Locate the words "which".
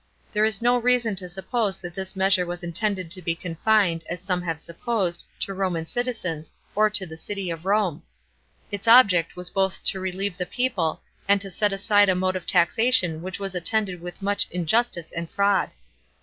13.21-13.37